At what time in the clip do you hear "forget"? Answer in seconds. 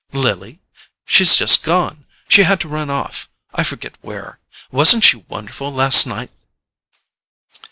3.63-3.99